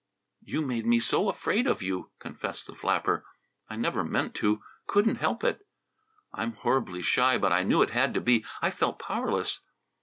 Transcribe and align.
"You 0.41 0.63
made 0.65 0.87
me 0.87 0.99
so 0.99 1.29
afraid 1.29 1.67
of 1.67 1.83
you," 1.83 2.09
confessed 2.17 2.65
the 2.65 2.73
flapper. 2.73 3.23
"I 3.69 3.75
never 3.75 4.03
meant 4.03 4.33
to, 4.37 4.63
couldn't 4.87 5.17
help 5.17 5.43
it." 5.43 5.67
"I'm 6.33 6.53
horribly 6.53 7.03
shy, 7.03 7.37
but 7.37 7.53
I 7.53 7.61
knew 7.61 7.83
it 7.83 7.91
had 7.91 8.15
to 8.15 8.19
be. 8.21 8.43
I 8.63 8.71
felt 8.71 8.97
powerless." 8.97 9.59